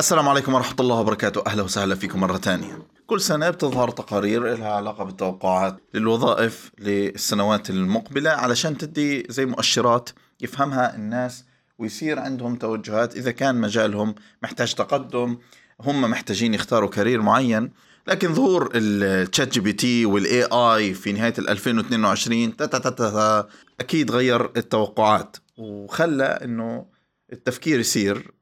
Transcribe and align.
السلام 0.00 0.28
عليكم 0.28 0.54
ورحمة 0.54 0.76
الله 0.80 1.00
وبركاته. 1.00 1.42
أهلا 1.46 1.62
وسهلا 1.62 1.94
فيكم 1.94 2.20
مرة 2.20 2.36
ثانية. 2.36 2.78
كل 3.06 3.20
سنة 3.20 3.50
بتظهر 3.50 3.90
تقارير 3.90 4.56
لها 4.56 4.68
علاقة 4.68 5.04
بالتوقعات 5.04 5.76
للوظائف 5.94 6.70
للسنوات 6.78 7.70
المقبلة 7.70 8.30
علشان 8.30 8.78
تدي 8.78 9.26
زي 9.28 9.46
مؤشرات 9.46 10.10
يفهمها 10.40 10.96
الناس 10.96 11.44
ويصير 11.78 12.18
عندهم 12.18 12.56
توجهات. 12.56 13.16
إذا 13.16 13.30
كان 13.30 13.60
مجالهم 13.60 14.14
محتاج 14.42 14.74
تقدم 14.74 15.38
هم 15.80 16.02
محتاجين 16.02 16.54
يختاروا 16.54 16.88
career 16.88 17.22
معين. 17.22 17.72
لكن 18.06 18.34
ظهور 18.34 18.70
ال 18.74 19.52
ChatGPT 19.52 20.06
وال 20.06 20.44
AI 20.44 20.94
في 20.94 21.12
نهاية 21.12 21.34
2022 21.38 22.56
تا 22.56 22.66
تا 22.66 22.78
تا 22.78 22.90
تا 22.90 23.48
أكيد 23.80 24.10
غير 24.10 24.44
التوقعات. 24.56 25.36
وخلى 25.58 26.24
إنه 26.24 26.86
التفكير 27.32 27.80
يصير 27.80 28.35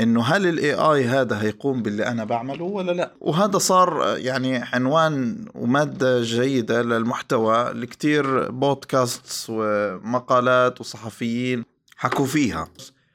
إنه 0.00 0.22
هل 0.22 0.46
الاي 0.46 0.74
اي 0.74 1.04
هذا 1.04 1.42
هيقوم 1.42 1.82
باللي 1.82 2.06
أنا 2.06 2.24
بعمله 2.24 2.64
ولا 2.64 2.92
لا؟ 2.92 3.12
وهذا 3.20 3.58
صار 3.58 4.16
يعني 4.18 4.56
عنوان 4.56 5.44
ومادة 5.54 6.22
جيدة 6.22 6.82
للمحتوى 6.82 7.72
لكتير 7.72 8.50
بودكاست 8.50 9.46
ومقالات 9.48 10.80
وصحفيين 10.80 11.64
حكوا 11.96 12.26
فيها. 12.26 12.68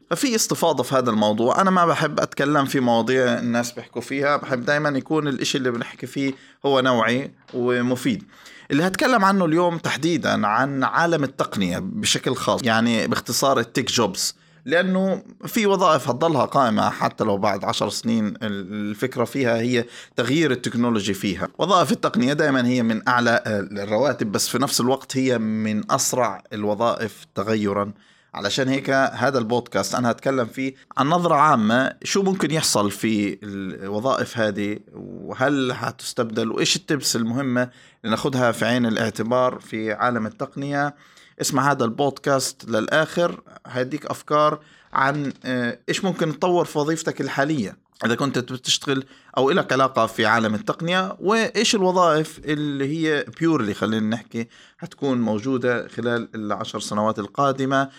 ففي 0.10 0.36
استفاضة 0.36 0.84
في 0.84 0.96
هذا 0.96 1.10
الموضوع. 1.10 1.62
أنا 1.62 1.72
ما 1.72 1.86
بحب 1.86 2.20
أتكلم 2.20 2.66
في 2.66 2.80
مواضيع 2.80 3.40
الناس 3.40 3.72
بيحكوا 3.72 4.02
فيها. 4.02 4.38
بحب 4.38 4.66
دايما 4.66 4.90
يكون 4.90 5.28
الإشي 5.28 5.58
اللي 5.58 5.72
بنحكي 5.72 6.08
فيه 6.08 6.34
هو 6.66 6.80
نوعي 6.80 7.32
ومفيد. 7.54 8.24
اللي 8.72 8.88
هتكلم 8.88 9.26
عنه 9.26 9.46
اليوم 9.46 9.78
تحديدا 9.78 10.48
عن 10.48 10.84
عالم 10.84 11.24
التقنية 11.24 11.80
بشكل 11.80 12.36
خاص 12.36 12.64
يعني 12.64 13.08
باختصار 13.08 13.60
التك 13.60 13.92
جوبز. 13.92 14.36
لأنه 14.66 15.24
في 15.46 15.66
وظائف 15.66 16.10
هتضلها 16.10 16.46
قائمة 16.46 16.90
حتى 16.90 17.24
لو 17.24 17.38
بعد 17.38 17.66
عشر 17.66 17.90
سنين 17.90 18.34
الفكرة 18.42 19.24
فيها 19.24 19.58
هي 19.58 19.86
تغيير 20.16 20.52
التكنولوجي 20.52 21.14
فيها. 21.14 21.48
وظائف 21.58 21.92
التقنية 21.92 22.34
دائما 22.34 22.68
هي 22.68 22.84
من 22.84 23.08
أعلى 23.08 23.44
الرواتب 23.72 24.32
بس 24.32 24.48
في 24.48 24.58
نفس 24.58 24.82
الوقت 24.82 25.18
هي 25.18 25.38
من 25.38 25.92
أسرع 25.92 26.44
الوظائف 26.54 27.26
تغيرا. 27.36 27.94
علشان 28.34 28.68
هيك 28.68 28.90
هذا 28.90 29.38
البودكاست 29.38 29.96
أنا 29.96 30.12
هتكلم 30.12 30.46
فيه 30.46 30.74
عن 30.98 31.08
نظرة 31.08 31.36
عامة 31.36 31.94
شو 32.04 32.24
ممكن 32.24 32.52
يحصل 32.52 32.92
في 32.92 33.40
الوظائف 33.44 34.38
هذه 34.38 34.80
وهل 34.94 35.72
هتستبدل 35.72 36.52
وإيش 36.52 36.76
التبس 36.76 37.16
المهمة 37.16 37.62
اللي 37.62 38.16
ناخذها 38.16 38.52
في 38.52 38.66
عين 38.66 38.86
الاعتبار 38.86 39.60
في 39.60 39.94
عالم 39.94 40.26
التقنية. 40.26 40.96
اسمع 41.42 41.72
هذا 41.72 41.86
البودكاست 41.86 42.66
للآخر. 42.70 43.42
هيديك 43.68 44.06
أفكار 44.06 44.60
عن 44.94 45.34
آه، 45.46 45.80
إيش 45.90 46.06
ممكن 46.06 46.40
تطور 46.40 46.66
في 46.66 46.80
وظيفتك 46.80 47.22
الحالية. 47.22 47.78
إذا 48.06 48.16
كنت 48.16 48.40
بتشتغل 48.40 49.04
أو 49.38 49.52
لك 49.52 49.74
علاقة 49.74 50.06
في 50.06 50.26
عالم 50.26 50.56
التقنية 50.56 51.18
وإيش 51.20 51.76
الوظائف 51.76 52.40
اللي 52.46 52.86
هي 52.88 53.26
بيورلي 53.40 53.74
خلينا 53.74 54.16
نحكي 54.16 54.48
حتكون 54.78 55.22
موجودة 55.22 55.88
خلال 55.88 56.30
العشر 56.36 56.80
سنوات 56.80 57.20
القادمة. 57.20 57.90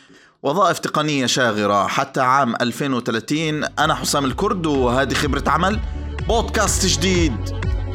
وظائف 0.42 0.78
تقنية 0.78 1.26
شاغرة. 1.26 1.86
حتى 1.86 2.20
عام 2.20 2.54
2030 2.60 3.64
أنا 3.64 3.94
حسام 3.94 4.24
الكرد 4.24 4.66
وهذه 4.66 5.14
خبرة 5.14 5.44
عمل 5.46 5.80
بودكاست 6.28 6.86
جديد. 6.86 7.36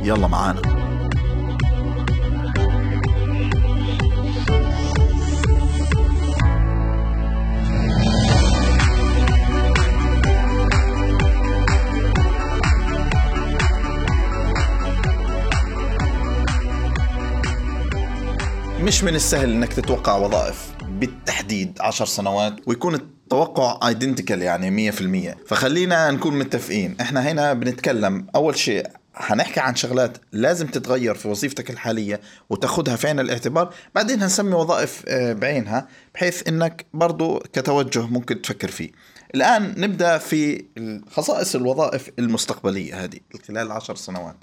يلا 0.03 0.28
معانا. 0.28 0.81
مش 18.92 19.03
من 19.03 19.16
السهل 19.16 19.52
إنك 19.52 19.74
تتوقع 19.74 20.18
وظائف 20.18 20.72
بالتحديد 20.81 21.78
عشر 21.81 22.06
سنوات 22.06 22.56
ويكون 22.66 22.96
التوقع 22.96 23.88
ايدنتيكال 23.88 24.41
يعني 24.41 24.91
100% 24.91 25.35
فخلينا 25.47 26.12
نكون 26.12 26.40
متفقين. 26.40 26.96
إحنا 27.02 27.31
هنا 27.31 27.53
بنتكلم 27.53 28.28
أول 28.35 28.57
شيء 28.57 28.88
هنحكي 29.16 29.59
عن 29.59 29.75
شغلات 29.75 30.18
لازم 30.31 30.68
تتغير 30.68 31.16
في 31.16 31.28
وظيفتك 31.28 31.69
الحالية 31.69 32.22
وتاخدها 32.50 32.96
في 32.96 33.07
عين 33.07 33.19
الاعتبار. 33.19 33.74
بعدين 33.96 34.22
هنسمي 34.22 34.53
وظائف 34.53 35.03
آه، 35.08 35.34
بعينها 35.34 35.88
بحيث 36.13 36.47
إنك 36.47 36.85
برضو 36.94 37.40
كتوجه 37.40 38.06
ممكن 38.06 38.41
تفكر 38.41 38.72
فيه. 38.72 38.91
الآن 39.35 39.73
نبدأ 39.78 40.18
في 40.18 40.66
خصائص 41.12 41.56
الوظائف 41.56 42.09
المستقبلية 42.19 43.03
هذه 43.03 43.19
خلال 43.47 43.72
عشر 43.72 43.96
سنوات. 43.96 44.38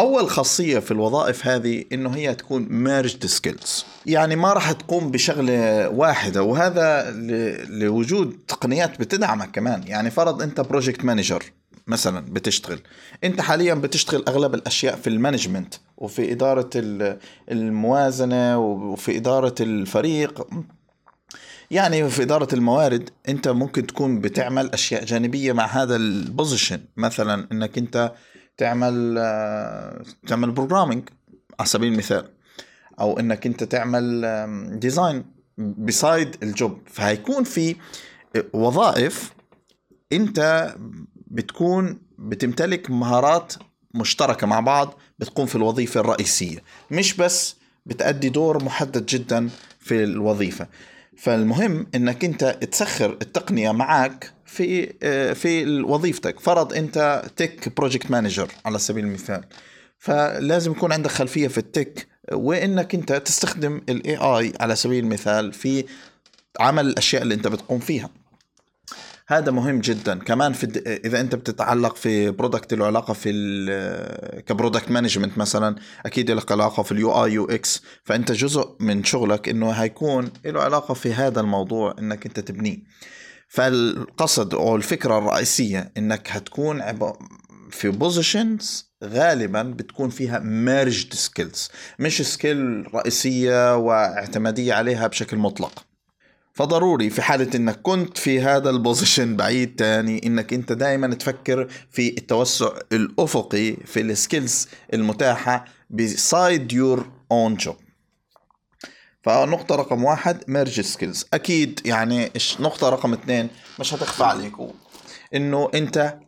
أول 0.00 0.30
خاصية 0.30 0.78
في 0.78 0.90
الوظائف 0.90 1.46
هذه 1.46 1.84
إنه 1.92 2.10
هي 2.10 2.34
تكون 2.34 2.66
merged 2.70 3.26
skills 3.26 3.84
يعني 4.06 4.36
ما 4.36 4.52
راح 4.52 4.72
تقوم 4.72 5.10
بشغلة 5.10 5.88
واحدة 5.88 6.42
وهذا 6.42 7.10
لوجود 7.68 8.38
تقنيات 8.48 9.00
بتدعمك 9.00 9.50
كمان. 9.50 9.82
يعني 9.86 10.10
فرض 10.10 10.42
أنت 10.42 10.60
project 10.60 11.04
manager 11.04 11.44
مثلا 11.86 12.20
بتشتغل. 12.32 12.78
أنت 13.24 13.40
حاليا 13.40 13.74
بتشتغل 13.74 14.24
أغلب 14.28 14.54
الأشياء 14.54 14.96
في 14.96 15.06
ال 15.06 15.12
management 15.12 15.74
وفي 15.96 16.32
إدارة 16.32 16.70
الموازنة 17.50 18.58
وفي 18.58 19.16
إدارة 19.16 19.54
الفريق. 19.60 20.46
يعني 21.70 22.10
في 22.10 22.22
إدارة 22.22 22.48
الموارد 22.54 23.10
أنت 23.28 23.48
ممكن 23.48 23.86
تكون 23.86 24.20
بتعمل 24.20 24.70
أشياء 24.70 25.04
جانبية 25.04 25.52
مع 25.52 25.66
هذا 25.66 25.96
ال 25.96 26.05
position 26.05 26.80
مثلا 26.96 27.46
أنك 27.52 27.78
أنت 27.78 28.12
تعمل 28.60 29.14
آه، 29.18 30.02
تعمل 30.26 30.50
programming 30.50 31.08
على 31.60 31.68
سبيل 31.68 31.92
المثال 31.92 32.28
أو 33.00 33.18
إنك 33.18 33.46
أنت 33.46 33.64
تعمل 33.64 34.26
design 34.80 35.24
beside 35.58 36.36
ال 36.42 36.49
job. 36.49 36.78
فهيكون 36.86 37.44
في 37.44 37.76
وظائف 38.52 39.32
أنت 40.12 40.70
بتكون 41.26 41.98
بتمتلك 42.18 42.90
مهارات 42.90 43.52
مشتركة 43.94 44.46
مع 44.46 44.60
بعض 44.60 44.94
بتقوم 45.18 45.46
في 45.46 45.56
الوظيفة 45.56 46.00
الرئيسية. 46.00 46.58
مش 46.90 47.16
بس 47.16 47.56
بتأدي 47.86 48.28
دور 48.28 48.64
محدد 48.64 49.06
جدا 49.06 49.48
في 49.78 50.04
الوظيفة. 50.04 50.66
فالمهم 51.16 51.86
إنك 51.94 52.24
أنت 52.24 52.44
تسخر 52.44 53.10
التقنية 53.22 53.72
معك 53.72 54.32
في 54.50 54.92
آه، 55.02 55.32
في 55.32 55.80
وظيفتك. 55.82 56.40
فرض 56.40 56.72
أنت 56.72 57.22
tech 57.36 57.76
project 57.76 58.10
manager 58.10 58.48
على 58.64 58.78
سبيل 58.78 59.04
المثال. 59.04 59.44
فلازم 59.98 60.72
يكون 60.72 60.92
عندك 60.92 61.10
خلفية 61.10 61.48
في 61.48 61.58
ال 61.58 61.68
tech 61.68 62.08
وإنك 62.32 62.94
أنت 62.94 63.12
تستخدم 63.12 63.80
ال 63.88 64.16
AI 64.16 64.52
على 64.60 64.76
سبيل 64.76 65.04
المثال 65.04 65.52
في 65.52 65.84
عمل 66.60 66.86
الأشياء 66.86 67.22
اللي 67.22 67.34
أنت 67.34 67.48
بتقوم 67.48 67.78
فيها. 67.78 68.10
هذا 69.26 69.50
مهم 69.52 69.80
جدا. 69.80 70.18
كمان 70.18 70.52
في 70.52 70.66
إذا 71.04 71.20
أنت 71.20 71.34
بتتعلق 71.34 71.96
في 71.96 72.30
product 72.30 72.74
له 72.74 72.86
علاقة 72.86 73.14
في 73.14 73.30
ك 74.46 74.51
product 74.51 74.90
management 74.90 75.38
مثلا 75.38 75.76
أكيد 76.06 76.30
له 76.30 76.42
علاقة 76.50 76.82
في 76.82 76.92
ال 76.92 77.24
UI 77.24 77.32
UX 77.32 77.82
فأنت 78.04 78.32
جزء 78.32 78.76
من 78.80 79.04
شغلك 79.04 79.48
إنه 79.48 79.70
هيكون 79.70 80.30
له 80.44 80.60
علاقة 80.60 80.94
في 80.94 81.14
هذا 81.14 81.40
الموضوع 81.40 81.94
إنك 81.98 82.26
أنت 82.26 82.40
تبنيه. 82.40 82.78
فالقصد 83.50 84.54
أو 84.54 84.76
الفكرة 84.76 85.18
الرئيسية 85.18 85.92
إنك 85.96 86.28
هتكون 86.30 86.82
في 87.70 87.88
positions 87.88 88.90
غالبا 89.04 89.62
بتكون 89.62 90.10
فيها 90.10 90.38
merged 90.38 91.14
skills 91.14 91.70
مش 91.98 92.22
skill 92.22 92.86
رئيسية 92.94 93.76
واعتمادية 93.76 94.74
عليها 94.74 95.06
بشكل 95.06 95.36
مطلق. 95.36 95.84
فضروري 96.54 97.10
في 97.10 97.22
حالة 97.22 97.50
إنك 97.54 97.80
كنت 97.82 98.18
في 98.18 98.40
هذا 98.40 98.70
ال 98.70 98.77
position 98.77 99.36
بعيد 99.36 99.76
تاني 99.76 100.26
إنك 100.26 100.52
أنت 100.52 100.72
دائما 100.72 101.14
تفكر 101.14 101.68
في 101.90 102.08
التوسع 102.08 102.70
الأفقي 102.92 103.76
في 103.84 104.00
ال 104.00 104.10
skills 104.10 104.68
المتاحة 104.94 105.64
beside 105.90 106.72
your 106.72 107.10
own 107.32 107.54
job 107.54 107.76
فنقطة 109.22 109.74
رقم 109.74 110.04
واحد 110.04 110.44
merge 110.48 110.80
skills 110.80 111.26
أكيد 111.34 111.80
يعني 111.84 112.30
نقطة 112.60 112.88
رقم 112.88 113.12
اثنين 113.12 113.48
مش 113.80 113.94
هتخفى 113.94 114.24
عليكم 114.24 114.70
إنه 115.34 115.70
أنت 115.74 116.18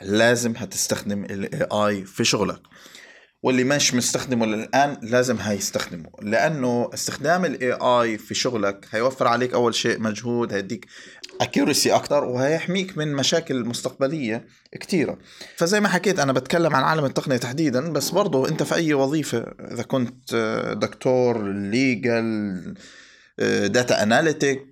لازم 0.00 0.54
هتستخدم 0.56 1.24
ال 1.24 1.66
AI 1.72 2.04
في 2.04 2.24
شغلك. 2.24 2.60
واللي 3.42 3.64
مش 3.64 3.94
مستخدمه 3.94 4.46
للآن 4.46 4.96
لازم 5.02 5.36
هيستخدمه. 5.36 6.10
لأنه 6.22 6.90
استخدام 6.94 7.44
ال 7.44 7.72
AI 7.72 8.18
في 8.18 8.34
شغلك 8.34 8.86
هيوفر 8.90 9.26
عليك 9.26 9.54
أول 9.54 9.74
شيء 9.74 10.00
مجهود 10.00 10.52
هيديك 10.52 10.86
accuracy 11.42 11.94
أكثر 11.94 12.24
وهيحميك 12.24 12.98
من 12.98 13.12
مشاكل 13.12 13.64
مستقبلية 13.64 14.46
كثيره 14.80 15.18
فزي 15.56 15.80
ما 15.80 15.88
حكيت 15.88 16.18
أنا 16.18 16.32
بتكلم 16.32 16.76
عن 16.76 16.82
عالم 16.82 17.04
التقنية 17.04 17.36
تحديدا 17.36 17.92
بس 17.92 18.10
برضه 18.10 18.48
أنت 18.48 18.62
في 18.62 18.74
أي 18.74 18.94
وظيفة 18.94 19.38
إذا 19.60 19.82
كنت 19.82 20.34
دكتور 20.80 21.52
legal 21.52 22.74
data 23.66 24.02
analytic 24.02 24.66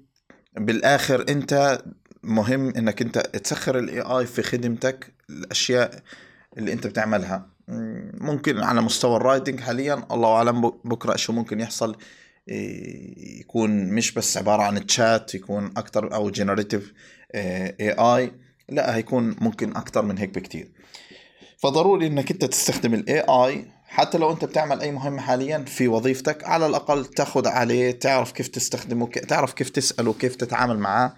بالآخر 0.56 1.25
أنت 1.28 1.82
مهم 2.22 2.69
إنك 2.76 3.02
أنت 3.02 3.19
تسخر 3.19 3.78
ال 3.78 4.00
AI 4.00 4.26
في 4.26 4.43
خدمتك 4.43 5.14
الأشياء 5.31 6.02
اللي 6.58 6.72
أنت 6.72 6.87
بتعملها. 6.87 7.46
ممكن 8.20 8.61
على 8.61 8.81
مستوى 8.81 9.17
ال 9.17 9.22
writing 9.22 9.61
حاليا 9.61 10.06
الله 10.11 10.28
أعلم 10.28 10.61
بكرة 10.84 11.17
شو 11.17 11.32
ممكن 11.32 11.61
يحصل 11.61 11.96
يكون 12.46 13.70
مش 13.70 14.12
بس 14.12 14.37
عبارة 14.37 14.62
عن 14.62 14.87
تشات 14.87 15.34
يكون 15.34 15.64
أكثر 15.76 16.14
أو 16.14 16.31
generative 16.31 16.93
AI 17.34 18.32
لا 18.69 18.96
هيكون 18.96 19.37
ممكن 19.40 19.76
أكثر 19.76 20.02
من 20.02 20.19
هيك 20.19 20.34
بكتير. 20.34 20.72
فضروري 21.58 22.06
إنك 22.06 22.31
أنت 22.31 22.44
تستخدم 22.44 22.94
ال 22.94 23.20
AI 23.20 23.67
حتى 23.88 24.19
لو 24.19 24.32
أنت 24.32 24.44
بتعمل 24.44 24.81
أي 24.81 24.92
مهمة 24.92 25.20
حاليا 25.20 25.58
في 25.58 25.88
وظيفتك 25.88 26.44
على 26.44 26.66
الأقل 26.66 27.04
تاخذ 27.04 27.48
عليه 27.48 27.90
تعرف 27.90 28.32
كيف 28.32 28.48
تستخدمه 28.48 29.06
تعرف 29.06 29.52
كيف 29.52 29.70
تسأله 29.70 30.12
كيف 30.12 30.36
تتعامل 30.36 30.78
معاه 30.78 31.12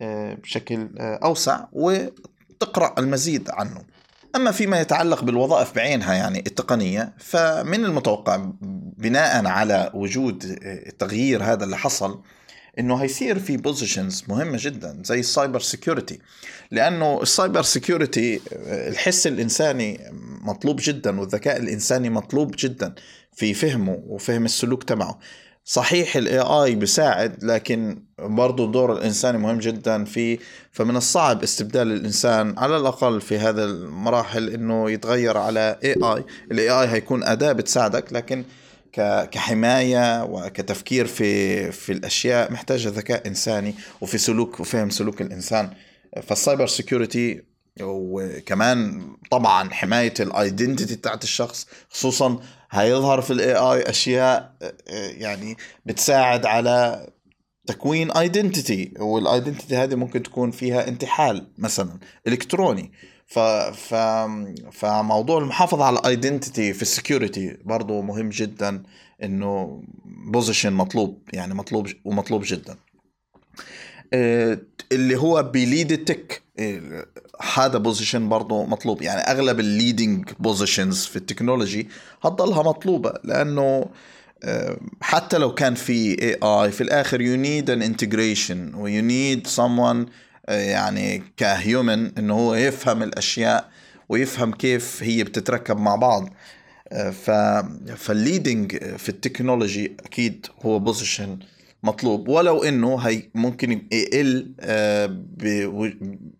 آه، 0.00 0.34
بشكل 0.34 0.88
آه، 0.98 1.20
أوسع 1.24 1.64
وتقرأ 1.72 2.94
المزيد 2.98 3.50
عنه. 3.50 3.82
أما 4.36 4.50
فيما 4.50 4.80
يتعلق 4.80 5.24
بالوظائف 5.24 5.74
بعينها 5.74 6.14
يعني 6.14 6.38
التقنية 6.38 7.14
فمن 7.18 7.84
المتوقع 7.84 8.50
بناء 8.96 9.46
على 9.46 9.90
وجود 9.94 10.58
التغيير 10.62 11.42
هذا 11.42 11.64
اللي 11.64 11.76
حصل 11.76 12.20
إنه 12.78 12.96
هيصير 12.96 13.38
في 13.38 13.56
positions 13.56 14.24
مهمة 14.28 14.58
جدا 14.60 15.02
زي 15.04 15.20
ال 15.20 15.27
cyber 15.27 15.60
security 15.60 16.18
لأنه 16.70 17.22
ال 17.22 17.29
cyber 17.29 17.62
security 17.62 18.40
الحس 18.66 19.26
الإنساني 19.26 20.00
مطلوب 20.42 20.80
جدا 20.82 21.20
والذكاء 21.20 21.56
الإنساني 21.56 22.10
مطلوب 22.10 22.54
جدا 22.58 22.94
في 23.32 23.54
فهمه 23.54 24.02
وفهم 24.06 24.44
السلوك 24.44 24.82
تبعه. 24.82 25.18
صحيح 25.64 26.16
ال 26.16 26.38
AI 26.38 26.74
بيساعد 26.74 27.44
لكن 27.44 28.02
برضه 28.18 28.72
دور 28.72 28.92
الانسان 28.92 29.36
مهم 29.36 29.58
جدا 29.58 30.04
في 30.04 30.38
فمن 30.72 30.96
الصعب 30.96 31.42
استبدال 31.42 31.92
الإنسان 31.92 32.58
على 32.58 32.76
الأقل 32.76 33.20
في 33.20 33.38
هذا 33.38 33.64
المراحل 33.64 34.48
إنه 34.48 34.90
يتغير 34.90 35.36
على 35.36 35.78
AI 35.84 35.94
ال 36.02 36.70
AI 36.70 36.88
هيكون 36.88 37.24
أداة 37.24 37.52
بتساعدك 37.52 38.12
لكن 38.12 38.44
كحماية 39.30 40.24
وكتفكير 40.24 41.06
في 41.06 41.72
في 41.72 41.92
الأشياء 41.92 42.52
محتاجة 42.52 42.88
ذكاء 42.88 43.28
إنساني 43.28 43.74
وفي 44.00 44.18
سلوك 44.18 44.60
وفهم 44.60 44.90
سلوك 44.90 45.22
الإنسان. 45.22 45.70
فال 46.22 46.35
cyber 46.35 46.66
security 46.66 47.42
وكمان 47.82 49.06
طبعا 49.30 49.70
حماية 49.70 50.14
ال 50.20 50.28
identity 50.28 50.96
بتاعت 50.96 51.24
الشخص 51.24 51.66
خصوصا 51.90 52.38
هيظهر 52.70 53.20
في 53.20 53.32
ال 53.32 53.54
AI 53.54 53.82
أشياء 53.82 54.52
يعني 54.90 55.56
بتساعد 55.86 56.46
على 56.46 57.06
تكوين 57.66 58.10
identity 58.10 58.94
وال 58.98 59.14
identity 59.14 59.76
هذه 59.76 59.94
ممكن 59.94 60.22
تكون 60.22 60.50
فيها 60.50 60.88
انتحال 60.88 61.46
مثلا 61.58 61.98
إلكتروني. 62.26 62.92
ف 63.26 63.38
ف 63.38 63.94
فموضوع 64.72 65.38
المحافظة 65.38 65.84
على 65.84 65.98
ال 65.98 66.06
identity 66.06 66.72
في 66.72 66.82
ال 66.82 66.90
security 66.90 67.56
برضه 67.64 68.02
مهم 68.02 68.28
جدا 68.28 68.82
إنه 69.22 69.82
position 70.04 70.72
مطلوب 70.72 71.22
يعني 71.32 71.54
مطلوب 71.54 71.88
ومطلوب 72.04 72.42
جدا. 72.46 72.76
آه، 74.12 74.58
اللي 74.92 75.16
هو 75.16 75.42
ب 75.42 75.52
lead 75.52 75.92
ال 75.92 76.02
tech 76.02 76.42
آه، 76.58 77.06
هذا 77.54 77.78
position 77.78 78.28
برضه 78.28 78.66
مطلوب. 78.66 79.02
يعني 79.02 79.20
أغلب 79.20 79.60
ال 79.60 79.69
leading 79.69 80.30
positions 80.38 81.04
في 81.04 81.16
ال 81.16 81.22
technology 81.22 81.88
هتضلها 82.22 82.62
مطلوبة 82.62 83.14
لأنه 83.24 83.86
آه، 84.44 84.78
حتى 85.00 85.38
لو 85.38 85.54
كان 85.54 85.74
في 85.74 86.22
AI 86.22 86.70
في 86.70 86.80
الآخر 86.80 87.20
you 87.20 87.36
need 87.36 87.70
an 87.70 87.82
integration 87.82 88.74
و 88.74 89.02
you 89.02 89.21
need 89.21 89.46
someone 89.46 90.10
يعني 90.48 91.22
ك 91.36 91.50
human 91.50 92.18
إنه 92.18 92.34
هو 92.34 92.54
يفهم 92.54 93.02
الأشياء 93.02 93.68
ويفهم 94.08 94.52
كيف 94.52 95.02
هي 95.02 95.24
بتتركب 95.24 95.76
مع 95.76 95.96
بعض. 95.96 96.28
ف 97.12 97.30
فال 97.96 98.14
leading 98.14 98.76
في 98.76 99.08
ال 99.08 99.16
technology 99.16 99.96
أكيد 100.04 100.46
هو 100.64 100.78
position 100.78 101.38
مطلوب. 101.82 102.28
ولو 102.28 102.62
إنه 102.62 102.96
هي 102.96 103.22
ممكن 103.34 103.86
يقل 103.92 104.52
آه، 104.60 105.22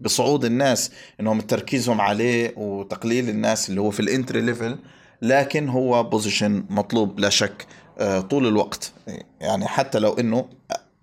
بصعود 0.01 0.45
الناس 0.45 0.91
إنهم 1.21 1.41
تركيزهم 1.41 2.01
عليه 2.01 2.55
وتقليل 2.57 3.29
الناس 3.29 3.71
اللي 3.71 3.81
هو 3.81 3.91
في 3.91 4.01
ال 4.01 4.07
entry 4.07 4.41
level 4.41 4.79
لكن 5.23 5.69
هو 5.69 6.03
position 6.03 6.65
مطلوب 6.71 7.21
لا 7.21 7.29
شك 7.29 7.67
آه، 7.99 8.21
طول 8.21 8.47
الوقت. 8.47 8.93
يعني 9.41 9.67
حتى 9.67 9.99
لو 9.99 10.13
إنه 10.13 10.49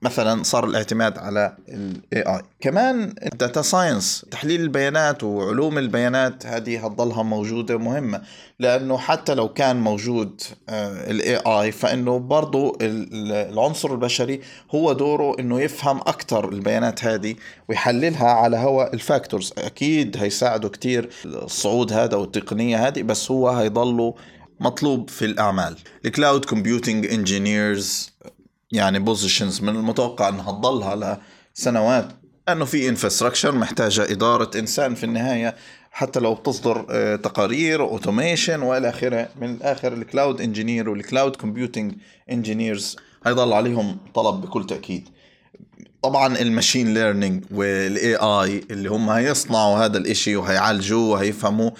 مثلا 0.03 0.43
صار 0.43 0.65
الاعتماد 0.65 1.17
على 1.17 1.57
ال 1.69 2.21
AI 2.21 2.41
كمان 2.59 3.15
ال 3.33 3.39
data 3.39 3.61
science 3.61 4.25
تحليل 4.31 4.61
البيانات 4.61 5.23
وعلوم 5.23 5.77
البيانات 5.77 6.45
هذه 6.45 6.85
هتضلها 6.85 7.23
موجودة 7.23 7.77
مهمة. 7.77 8.21
لأنه 8.59 8.97
حتى 8.97 9.33
لو 9.33 9.49
كان 9.49 9.75
موجود 9.75 10.41
ال 10.69 11.35
AI 11.35 11.71
فإنه 11.71 12.19
برضه 12.19 12.77
العنصر 12.81 13.91
البشري 13.91 14.41
هو 14.75 14.93
دوره 14.93 15.39
إنه 15.39 15.61
يفهم 15.61 15.97
أكثر 15.97 16.49
البيانات 16.49 17.05
هذه 17.05 17.35
ويحللها 17.69 18.27
على 18.27 18.57
هوا 18.57 18.93
ال 18.93 19.00
factors. 19.00 19.53
أكيد 19.57 20.17
هيساعده 20.17 20.69
كتير 20.69 21.09
الصعود 21.25 21.93
هذا 21.93 22.17
والتقنية 22.17 22.87
هذه 22.87 23.01
بس 23.01 23.31
هو 23.31 23.49
هيضله 23.49 24.15
مطلوب 24.59 25.09
في 25.09 25.25
الأعمال. 25.25 25.75
ال 26.05 26.12
cloud 26.12 26.45
computing 26.45 27.05
engineers 27.05 28.13
يعني 28.73 28.99
positions 28.99 29.61
من 29.61 29.75
المتوقع 29.75 30.29
أنها 30.29 30.51
تضلها 30.51 31.19
لسنوات. 31.57 32.07
لأنه 32.47 32.65
في 32.65 32.89
infrastructure 32.89 33.51
محتاجة 33.51 34.11
إدارة 34.11 34.59
إنسان 34.59 34.95
في 34.95 35.03
النهاية 35.03 35.55
حتى 35.91 36.19
لو 36.19 36.33
بتصدر 36.33 36.85
آه، 36.89 37.15
تقارير 37.15 37.81
automation 37.81 38.61
وإلى 38.61 38.89
آخره. 38.89 39.29
من 39.41 39.49
الآخر 39.53 39.93
ال 39.93 40.01
cloud 40.01 40.41
engineer 40.41 40.89
وال 40.89 41.02
cloud 41.02 41.35
computing 41.35 41.93
engineers 42.31 42.95
هيضل 43.25 43.53
عليهم 43.53 43.97
طلب 44.13 44.41
بكل 44.41 44.65
تأكيد. 44.65 45.09
طبعا 46.01 46.37
ال 46.37 46.44
machine 46.44 46.93
learning 46.93 47.43
وال 47.51 48.15
AI 48.15 48.63
اللي 48.71 48.89
هم 48.89 49.09
هيصنعوا 49.09 49.85
هذا 49.85 49.97
الإشي 49.97 50.35
وهيعالجوه 50.35 51.09
وهيفهموه 51.09 51.73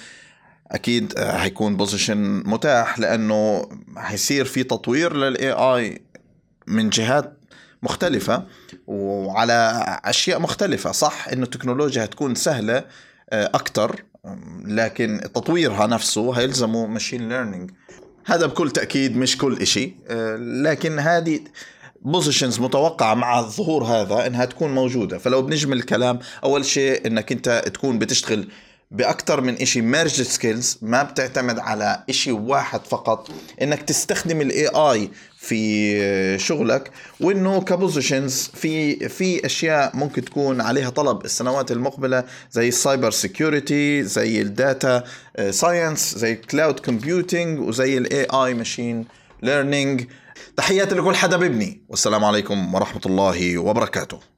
أكيد 0.72 1.14
آه، 1.18 1.32
هيكون 1.32 1.78
position 1.78 2.44
متاح 2.46 3.00
لأنه 3.00 3.70
هيصير 3.98 4.46
في 4.46 4.64
تطوير 4.64 5.16
لل 5.16 5.52
AI 5.52 6.02
من 6.68 6.90
جهات 6.90 7.38
مختلفة 7.84 8.44
وعلى 8.88 9.84
أشياء 10.06 10.40
مختلفة. 10.40 10.92
صح 10.92 11.28
إنه 11.28 11.44
التكنولوجيا 11.44 12.04
هتكون 12.04 12.36
سهلة 12.36 12.86
آه، 13.30 13.52
أكتر 13.54 14.04
لكن 14.66 15.22
تطويرها 15.34 15.88
نفسه 15.88 16.34
هيلزمه 16.34 16.86
machine 16.88 17.30
learning 17.30 17.72
هذا 18.26 18.46
بكل 18.46 18.72
تأكيد 18.72 19.18
مش 19.18 19.38
كل 19.38 19.58
إشي 19.62 19.96
آه، 20.08 20.36
لكن 20.36 21.00
هذه 21.00 21.40
positions 22.02 22.60
متوقعة 22.60 23.14
مع 23.14 23.40
الظهور 23.40 23.84
هذا 23.84 24.28
إنها 24.28 24.46
تكون 24.46 24.76
موجودة. 24.76 25.18
فلو 25.18 25.42
بنجمل 25.42 25.78
الكلام 25.78 26.20
أول 26.44 26.66
شيء 26.66 27.08
إنك 27.08 27.32
أنت 27.32 27.64
تكون 27.74 28.00
بتشتغل 28.00 28.48
باكثر 28.94 29.42
من 29.42 29.62
إشي 29.62 29.82
merge 29.82 30.22
skills 30.22 30.78
ما 30.82 31.04
بتعتمد 31.04 31.60
على 31.60 32.04
إشي 32.10 32.32
واحد 32.32 32.86
فقط. 32.86 33.30
إنك 33.62 33.82
تستخدم 33.82 34.42
ال 34.42 34.68
AI 34.68 35.10
في 35.38 36.40
شغلك 36.40 36.92
وإنه 37.20 37.62
ك 37.62 37.71
positions 37.71 38.52
في 38.54 39.10
في 39.10 39.46
أشياء 39.46 39.96
ممكن 39.96 40.26
تكون 40.26 40.62
عليها 40.62 40.90
طلب. 40.90 41.26
السنوات 41.26 41.72
المقبلة 41.72 42.24
زي 42.52 42.68
ال 42.68 42.75
cyber 42.75 43.12
security 43.12 44.04
زي 44.04 44.42
ال 44.42 44.54
data 44.54 45.04
science 45.50 46.18
زي 46.18 46.32
ال 46.32 46.40
cloud 46.40 46.80
computing 46.80 47.60
وزي 47.60 47.98
ال 47.98 48.24
AI 48.24 48.54
machine 48.54 49.06
learning 49.42 50.06
تحياتي 50.58 50.96
لكل 50.96 51.16
حدا 51.16 51.38
ببني 51.38 51.82
والسلام 51.90 52.26
عليكم 52.26 52.76
ورحمة 52.76 53.02
الله 53.06 53.58
وبركاته. 53.58 54.33